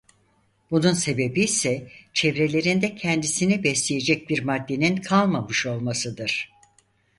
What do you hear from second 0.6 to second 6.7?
Bunun sebebi ise çevrelerinde kendisini besleyecek bir maddenin kalmamış olmasıdır.